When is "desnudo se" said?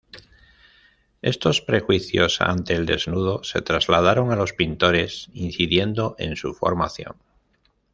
2.87-3.61